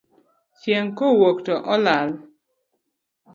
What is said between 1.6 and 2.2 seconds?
olal.